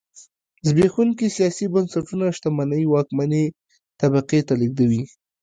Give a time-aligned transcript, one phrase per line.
[0.67, 3.43] زبېښونکي سیاسي بنسټونه شتمنۍ واکمنې
[4.01, 5.03] طبقې ته لېږدوي.